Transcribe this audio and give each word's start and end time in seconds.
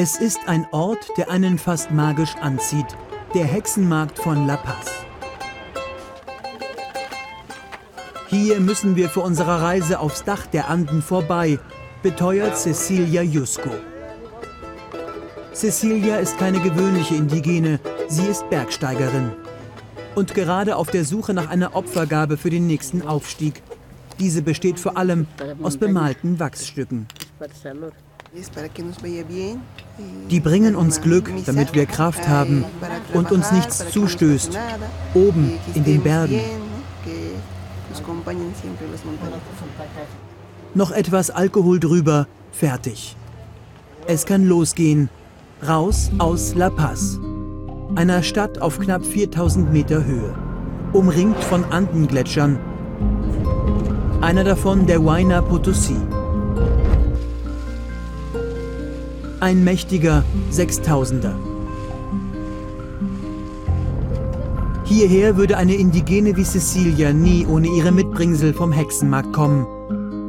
Es 0.00 0.16
ist 0.16 0.38
ein 0.46 0.64
Ort, 0.70 1.08
der 1.16 1.28
einen 1.28 1.58
fast 1.58 1.90
magisch 1.90 2.36
anzieht. 2.36 2.86
Der 3.34 3.44
Hexenmarkt 3.44 4.16
von 4.16 4.46
La 4.46 4.56
Paz. 4.56 5.04
Hier 8.28 8.60
müssen 8.60 8.94
wir 8.94 9.08
für 9.08 9.22
unsere 9.22 9.60
Reise 9.60 9.98
aufs 9.98 10.22
Dach 10.22 10.46
der 10.46 10.70
Anden 10.70 11.02
vorbei, 11.02 11.58
beteuert 12.04 12.56
Cecilia 12.56 13.22
Jusko. 13.22 13.70
Cecilia 15.52 16.18
ist 16.18 16.38
keine 16.38 16.60
gewöhnliche 16.60 17.16
Indigene, 17.16 17.80
sie 18.06 18.26
ist 18.26 18.48
Bergsteigerin. 18.50 19.32
Und 20.14 20.32
gerade 20.32 20.76
auf 20.76 20.92
der 20.92 21.04
Suche 21.04 21.34
nach 21.34 21.50
einer 21.50 21.74
Opfergabe 21.74 22.36
für 22.36 22.50
den 22.50 22.68
nächsten 22.68 23.02
Aufstieg. 23.02 23.62
Diese 24.20 24.42
besteht 24.42 24.78
vor 24.78 24.96
allem 24.96 25.26
aus 25.60 25.76
bemalten 25.76 26.38
Wachsstücken. 26.38 27.08
Die 30.30 30.40
bringen 30.40 30.76
uns 30.76 31.00
Glück, 31.00 31.30
damit 31.46 31.74
wir 31.74 31.86
Kraft 31.86 32.28
haben 32.28 32.64
und 33.14 33.32
uns 33.32 33.52
nichts 33.52 33.90
zustößt, 33.90 34.58
oben 35.14 35.52
in 35.74 35.84
den 35.84 36.02
Bergen. 36.02 36.40
Noch 40.74 40.90
etwas 40.90 41.30
Alkohol 41.30 41.80
drüber, 41.80 42.26
fertig. 42.52 43.16
Es 44.06 44.26
kann 44.26 44.46
losgehen. 44.46 45.08
Raus 45.66 46.10
aus 46.18 46.54
La 46.54 46.70
Paz, 46.70 47.18
einer 47.96 48.22
Stadt 48.22 48.60
auf 48.60 48.78
knapp 48.78 49.04
4000 49.04 49.72
Meter 49.72 50.04
Höhe, 50.04 50.32
umringt 50.92 51.42
von 51.42 51.64
Andengletschern. 51.64 52.60
Einer 54.20 54.44
davon 54.44 54.86
der 54.86 55.02
Huayna 55.02 55.40
Potosí. 55.40 55.96
Ein 59.40 59.62
mächtiger 59.62 60.24
Sechstausender. 60.50 61.38
Hierher 64.84 65.36
würde 65.36 65.56
eine 65.56 65.76
Indigene 65.76 66.36
wie 66.36 66.42
Cecilia 66.42 67.12
nie 67.12 67.46
ohne 67.46 67.68
ihre 67.68 67.92
Mitbringsel 67.92 68.52
vom 68.52 68.72
Hexenmarkt 68.72 69.32
kommen. 69.32 69.64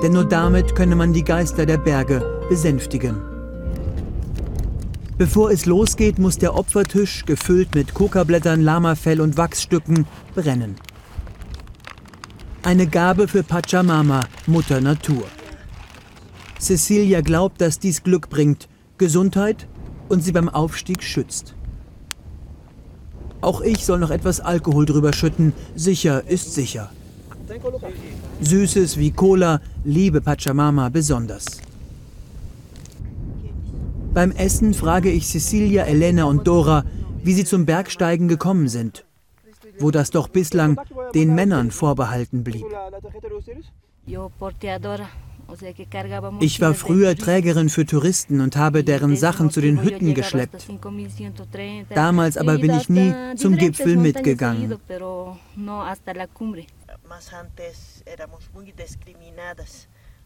Denn 0.00 0.12
nur 0.12 0.24
damit 0.24 0.76
könne 0.76 0.94
man 0.94 1.12
die 1.12 1.24
Geister 1.24 1.66
der 1.66 1.78
Berge 1.78 2.44
besänftigen. 2.48 3.16
Bevor 5.18 5.50
es 5.50 5.66
losgeht, 5.66 6.20
muss 6.20 6.38
der 6.38 6.54
Opfertisch, 6.54 7.24
gefüllt 7.26 7.74
mit 7.74 7.94
Kokablättern, 7.94 8.60
Lamafell 8.60 9.20
und 9.20 9.36
Wachsstücken, 9.36 10.06
brennen. 10.36 10.76
Eine 12.62 12.86
Gabe 12.86 13.26
für 13.26 13.42
Pachamama, 13.42 14.20
Mutter 14.46 14.80
Natur. 14.80 15.24
Cecilia 16.60 17.20
glaubt, 17.20 17.60
dass 17.60 17.80
dies 17.80 18.04
Glück 18.04 18.30
bringt 18.30 18.68
Gesundheit 19.02 19.66
und 20.08 20.22
sie 20.22 20.30
beim 20.30 20.48
Aufstieg 20.48 21.02
schützt. 21.02 21.56
Auch 23.40 23.60
ich 23.60 23.84
soll 23.84 23.98
noch 23.98 24.12
etwas 24.12 24.38
Alkohol 24.38 24.86
drüber 24.86 25.12
schütten. 25.12 25.52
Sicher 25.74 26.22
ist 26.28 26.54
sicher. 26.54 26.90
Süßes 28.40 28.96
wie 28.98 29.10
Cola 29.10 29.60
liebe 29.82 30.20
Pachamama 30.20 30.88
besonders. 30.88 31.46
Beim 34.14 34.30
Essen 34.30 34.72
frage 34.72 35.10
ich 35.10 35.26
Cecilia, 35.26 35.82
Elena 35.82 36.24
und 36.24 36.46
Dora, 36.46 36.84
wie 37.24 37.34
sie 37.34 37.44
zum 37.44 37.66
Bergsteigen 37.66 38.28
gekommen 38.28 38.68
sind, 38.68 39.04
wo 39.78 39.90
das 39.90 40.10
doch 40.10 40.28
bislang 40.28 40.80
den 41.14 41.34
Männern 41.34 41.70
vorbehalten 41.70 42.44
blieb. 42.44 42.66
Ich 46.40 46.60
war 46.60 46.74
früher 46.74 47.16
Trägerin 47.16 47.68
für 47.68 47.84
Touristen 47.84 48.40
und 48.40 48.56
habe 48.56 48.84
deren 48.84 49.16
Sachen 49.16 49.50
zu 49.50 49.60
den 49.60 49.82
Hütten 49.82 50.14
geschleppt. 50.14 50.66
Damals 51.94 52.36
aber 52.38 52.58
bin 52.58 52.74
ich 52.74 52.88
nie 52.88 53.14
zum 53.36 53.56
Gipfel 53.56 53.96
mitgegangen. 53.96 54.78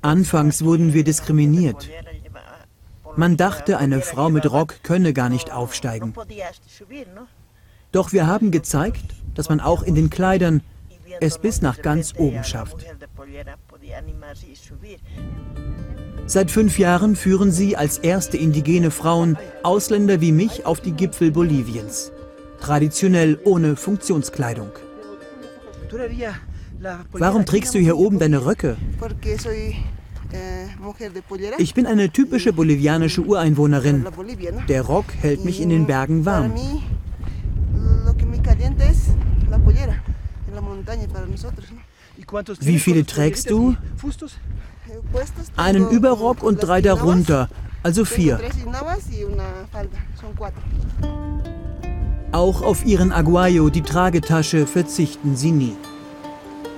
Anfangs 0.00 0.64
wurden 0.64 0.94
wir 0.94 1.04
diskriminiert. 1.04 1.88
Man 3.16 3.36
dachte, 3.36 3.78
eine 3.78 4.00
Frau 4.00 4.30
mit 4.30 4.50
Rock 4.50 4.82
könne 4.84 5.12
gar 5.12 5.28
nicht 5.28 5.50
aufsteigen. 5.50 6.14
Doch 7.92 8.12
wir 8.12 8.26
haben 8.26 8.50
gezeigt, 8.50 9.14
dass 9.34 9.48
man 9.48 9.60
auch 9.60 9.82
in 9.82 9.94
den 9.94 10.10
Kleidern 10.10 10.62
es 11.20 11.38
bis 11.38 11.62
nach 11.62 11.80
ganz 11.82 12.14
oben 12.16 12.44
schafft. 12.44 12.84
Seit 16.26 16.50
fünf 16.50 16.78
Jahren 16.78 17.16
führen 17.16 17.50
sie 17.50 17.76
als 17.76 17.98
erste 17.98 18.36
indigene 18.36 18.90
Frauen 18.90 19.38
Ausländer 19.62 20.20
wie 20.20 20.32
mich 20.32 20.66
auf 20.66 20.80
die 20.80 20.92
Gipfel 20.92 21.30
Boliviens. 21.30 22.12
Traditionell 22.60 23.38
ohne 23.44 23.76
Funktionskleidung. 23.76 24.70
Warum 27.12 27.46
trägst 27.46 27.74
du 27.74 27.78
hier 27.78 27.96
oben 27.96 28.18
deine 28.18 28.44
Röcke? 28.44 28.76
Ich 31.58 31.74
bin 31.74 31.86
eine 31.86 32.10
typische 32.10 32.52
bolivianische 32.52 33.22
Ureinwohnerin. 33.22 34.06
Der 34.68 34.82
Rock 34.82 35.06
hält 35.20 35.44
mich 35.44 35.60
in 35.60 35.70
den 35.70 35.86
Bergen 35.86 36.26
warm. 36.26 36.52
Wie 42.60 42.78
viele 42.78 43.06
trägst 43.06 43.50
du? 43.50 43.76
Einen 45.56 45.88
Überrock 45.90 46.42
und 46.42 46.62
drei 46.62 46.80
darunter, 46.80 47.48
also 47.82 48.04
vier. 48.04 48.40
Auch 52.32 52.62
auf 52.62 52.84
ihren 52.84 53.12
Aguayo, 53.12 53.70
die 53.70 53.82
Tragetasche, 53.82 54.66
verzichten 54.66 55.36
sie 55.36 55.52
nie. 55.52 55.76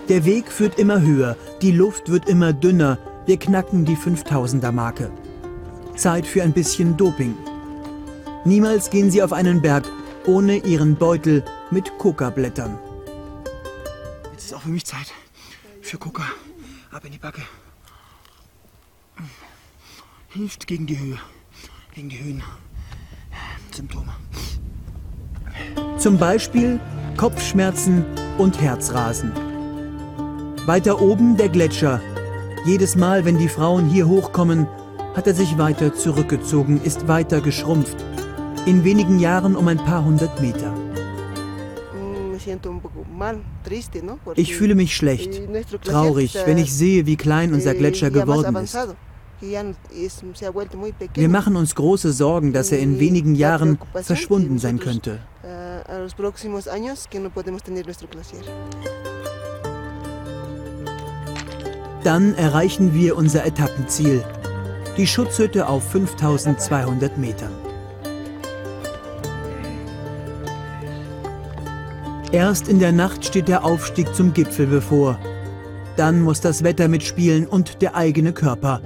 Der 0.08 0.24
Weg 0.24 0.50
führt 0.50 0.78
immer 0.78 1.00
höher, 1.00 1.36
die 1.62 1.72
Luft 1.72 2.10
wird 2.10 2.28
immer 2.28 2.52
dünner, 2.52 2.98
wir 3.26 3.36
knacken 3.36 3.84
die 3.84 3.96
5000er-Marke. 3.96 5.10
Zeit 5.96 6.26
für 6.26 6.42
ein 6.42 6.52
bisschen 6.52 6.96
Doping. 6.96 7.34
Niemals 8.44 8.90
gehen 8.90 9.10
sie 9.10 9.22
auf 9.22 9.32
einen 9.32 9.60
Berg 9.60 9.84
ohne 10.26 10.56
ihren 10.56 10.96
Beutel 10.96 11.44
mit 11.70 11.96
Coca-Blättern. 11.98 12.78
Ist 14.50 14.56
auch 14.56 14.62
für 14.62 14.70
mich 14.70 14.84
Zeit 14.84 15.14
für 15.80 15.96
Coca. 15.96 16.24
Ab 16.90 17.04
in 17.04 17.12
die 17.12 17.18
Backe. 17.18 17.42
Hilft 20.30 20.66
gegen 20.66 20.86
die 20.86 20.98
Höhe, 20.98 21.18
gegen 21.94 22.08
die 22.08 22.18
Höhensymptome. 22.18 24.12
Zum 25.98 26.18
Beispiel 26.18 26.80
Kopfschmerzen 27.16 28.04
und 28.38 28.60
Herzrasen. 28.60 29.30
Weiter 30.66 31.00
oben 31.00 31.36
der 31.36 31.48
Gletscher. 31.48 32.00
Jedes 32.66 32.96
Mal, 32.96 33.24
wenn 33.24 33.38
die 33.38 33.48
Frauen 33.48 33.88
hier 33.88 34.08
hochkommen, 34.08 34.66
hat 35.14 35.28
er 35.28 35.34
sich 35.34 35.58
weiter 35.58 35.94
zurückgezogen, 35.94 36.82
ist 36.82 37.06
weiter 37.06 37.40
geschrumpft. 37.40 38.04
In 38.66 38.82
wenigen 38.82 39.20
Jahren 39.20 39.54
um 39.54 39.68
ein 39.68 39.78
paar 39.78 40.04
hundert 40.04 40.40
Meter. 40.40 40.79
Ich 44.36 44.56
fühle 44.56 44.74
mich 44.74 44.96
schlecht, 44.96 45.40
traurig, 45.84 46.36
wenn 46.44 46.58
ich 46.58 46.72
sehe, 46.72 47.06
wie 47.06 47.16
klein 47.16 47.52
unser 47.52 47.74
Gletscher 47.74 48.10
geworden 48.10 48.56
ist. 48.56 48.76
Wir 49.40 51.28
machen 51.28 51.56
uns 51.56 51.74
große 51.74 52.12
Sorgen, 52.12 52.52
dass 52.52 52.72
er 52.72 52.78
in 52.78 52.98
wenigen 53.00 53.34
Jahren 53.34 53.78
verschwunden 53.94 54.58
sein 54.58 54.78
könnte. 54.78 55.20
Dann 62.04 62.34
erreichen 62.34 62.94
wir 62.94 63.16
unser 63.16 63.44
Etappenziel, 63.44 64.24
die 64.96 65.06
Schutzhütte 65.06 65.68
auf 65.68 65.90
5200 65.90 67.18
Metern. 67.18 67.69
Erst 72.32 72.68
in 72.68 72.78
der 72.78 72.92
Nacht 72.92 73.24
steht 73.24 73.48
der 73.48 73.64
Aufstieg 73.64 74.14
zum 74.14 74.32
Gipfel 74.32 74.68
bevor. 74.68 75.18
Dann 75.96 76.22
muss 76.22 76.40
das 76.40 76.62
Wetter 76.62 76.86
mitspielen 76.86 77.44
und 77.44 77.82
der 77.82 77.96
eigene 77.96 78.32
Körper. 78.32 78.80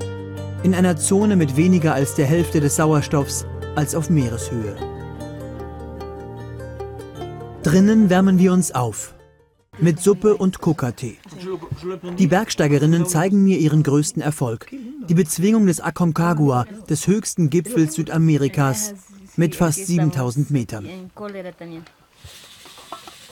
In 0.63 0.75
einer 0.75 0.97
Zone 0.97 1.37
mit 1.37 1.55
weniger 1.55 1.93
als 1.93 2.15
der 2.15 2.25
Hälfte 2.25 2.61
des 2.61 2.77
Sauerstoffs 2.77 3.45
als 3.77 3.95
auf 3.95 4.09
Meereshöhe. 4.09 4.77
Drinnen 7.63 8.09
wärmen 8.09 8.39
wir 8.39 8.51
uns 8.51 8.73
auf. 8.75 9.15
Mit 9.79 10.01
Suppe 10.01 10.37
und 10.37 10.61
Coca-Tee. 10.61 11.19
Die 12.19 12.27
Bergsteigerinnen 12.27 13.05
zeigen 13.05 13.45
mir 13.45 13.59
ihren 13.59 13.83
größten 13.83 14.23
Erfolg. 14.23 14.69
Die 15.09 15.15
Bezwingung 15.15 15.67
des 15.67 15.81
Aconcagua, 15.81 16.65
des 16.89 17.07
höchsten 17.07 17.51
Gipfels 17.51 17.95
Südamerikas, 17.95 18.95
mit 19.37 19.55
fast 19.55 19.87
7000 19.87 20.51
Metern. 20.51 20.89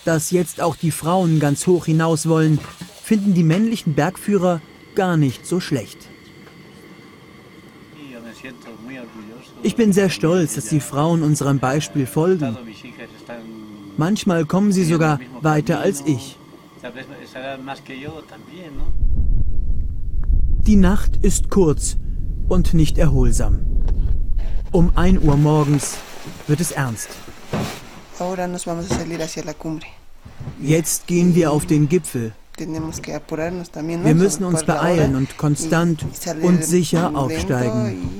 Dass 0.05 0.31
jetzt 0.31 0.61
auch 0.61 0.77
die 0.77 0.91
Frauen 0.91 1.39
ganz 1.39 1.67
hoch 1.67 1.87
hinaus 1.87 2.29
wollen, 2.29 2.59
finden 3.03 3.35
die 3.35 3.45
männlichen 3.45 3.95
Bergführer 3.95 4.61
gar 4.95 5.17
nicht 5.17 5.47
so 5.47 5.61
schlecht. 5.61 5.99
Ich 9.63 9.77
bin 9.77 9.93
sehr 9.93 10.11
stolz, 10.11 10.55
dass 10.55 10.67
die 10.67 10.81
Frauen 10.81 11.23
unserem 11.23 11.59
Beispiel 11.59 12.07
folgen. 12.07 12.57
Manchmal 13.97 14.45
kommen 14.45 14.73
sie 14.73 14.85
sogar 14.85 15.21
weiter 15.41 15.79
als 15.81 16.03
ich. 16.07 16.37
Die 20.67 20.77
Nacht 20.77 21.17
ist 21.23 21.51
kurz 21.51 21.97
und 22.49 22.75
nicht 22.75 22.99
erholsam. 22.99 23.61
Um 24.73 24.97
1 24.97 25.23
Uhr 25.23 25.37
morgens 25.37 25.99
wird 26.47 26.61
es 26.61 26.73
ernst. 26.73 27.11
Jetzt 30.61 31.07
gehen 31.07 31.35
wir 31.35 31.51
auf 31.51 31.67
den 31.67 31.89
Gipfel. 31.89 32.33
Wir 32.59 34.15
müssen 34.15 34.45
uns 34.45 34.65
beeilen 34.65 35.17
und 35.17 35.37
konstant 35.39 36.05
und 36.43 36.65
sicher 36.65 37.13
aufsteigen. 37.15 38.11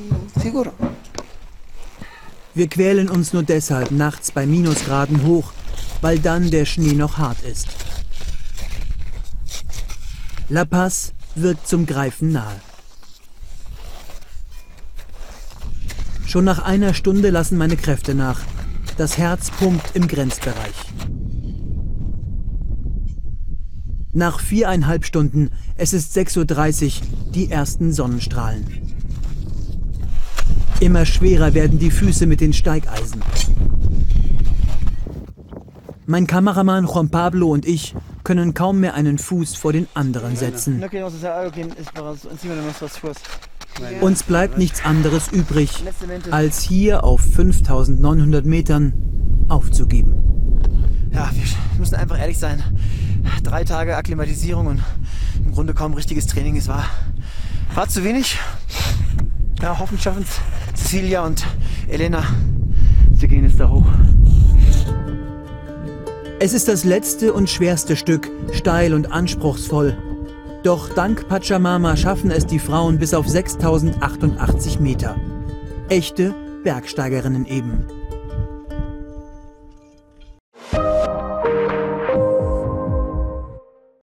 Wir 2.55 2.69
quälen 2.69 3.09
uns 3.09 3.33
nur 3.33 3.43
deshalb 3.43 3.91
nachts 3.91 4.31
bei 4.33 4.47
Minusgraden 4.47 5.25
hoch, 5.27 5.53
weil 6.01 6.19
dann 6.19 6.51
der 6.51 6.65
Schnee 6.65 6.93
noch 6.93 7.19
hart 7.19 7.43
ist. 7.43 7.69
La 10.49 10.65
Paz 10.65 11.13
wirkt 11.35 11.67
zum 11.69 11.87
Greifen 11.87 12.33
nahe. 12.33 12.61
Schon 16.27 16.45
nach 16.45 16.59
einer 16.59 16.95
Stunde 16.95 17.31
lassen 17.31 17.59
meine 17.59 17.77
Kräfte 17.77 18.15
nach. 18.15 18.41
Das 18.99 19.17
Herz 19.17 19.51
pumpt 19.51 19.97
im 19.97 20.07
Grenzbereich. 20.07 20.75
Nach 24.13 24.39
viereinhalb 24.39 25.07
Stunden, 25.07 25.51
es 25.77 25.95
ist 25.95 26.15
6.30 26.17 26.87
Uhr, 27.01 27.33
die 27.35 27.51
ersten 27.51 27.93
Sonnenstrahlen. 27.93 28.67
Immer 30.81 31.07
schwerer 31.07 31.55
werden 31.55 31.79
die 31.79 31.91
Füße 31.91 32.27
mit 32.27 32.43
den 32.43 32.53
Steigeisen. 32.53 33.23
Mein 36.05 36.27
Kameramann 36.27 36.87
Juan 36.87 37.09
Pablo 37.09 37.49
und 37.49 37.65
ich 37.65 37.95
können 38.25 38.53
kaum 38.53 38.81
mehr 38.81 38.95
einen 38.95 39.17
Fuß 39.17 39.55
vor 39.57 39.73
den 39.73 39.89
anderen 39.95 40.37
setzen. 40.37 40.83
Uns 44.01 44.23
bleibt 44.23 44.59
nichts 44.59 44.85
anderes 44.85 45.29
übrig, 45.29 45.83
als 46.31 46.63
hier 46.63 47.05
auf 47.05 47.21
5900 47.21 48.45
Metern 48.45 48.93
aufzugeben. 49.49 50.15
Ja, 51.13 51.31
wir 51.33 51.79
müssen 51.79 51.95
einfach 51.95 52.19
ehrlich 52.19 52.39
sein. 52.39 52.63
Drei 53.43 53.65
Tage 53.65 53.97
Akklimatisierung 53.97 54.67
und 54.67 54.83
im 55.45 55.53
Grunde 55.53 55.75
kaum 55.75 55.95
richtiges 55.95 56.27
Training. 56.27 56.57
Es 56.57 56.69
war, 56.69 56.85
war 57.75 57.89
zu 57.89 58.05
wenig. 58.05 58.39
Ja, 59.61 59.79
hoffentlich 59.79 60.03
schaffen 60.03 60.25
es 60.25 60.81
Cecilia 60.81 61.25
und 61.25 61.45
Elena. 61.89 62.25
Sie 63.17 63.29
gehen 63.29 63.45
jetzt 63.45 63.61
da 63.61 63.69
hoch. 63.69 63.87
Es 66.41 66.55
ist 66.55 66.67
das 66.67 66.83
letzte 66.83 67.33
und 67.33 67.49
schwerste 67.49 67.95
Stück, 67.95 68.29
steil 68.53 68.95
und 68.95 69.13
anspruchsvoll. 69.13 69.97
Doch 70.63 70.89
dank 70.91 71.29
Pachamama 71.29 71.97
schaffen 71.97 72.31
es 72.31 72.47
die 72.47 72.61
Frauen 72.61 72.99
bis 72.99 73.15
auf 73.15 73.29
6088 73.29 74.79
Meter. 74.79 75.17
Echte 75.89 76.35
Bergsteigerinnen 76.63 77.47
eben. 77.47 77.85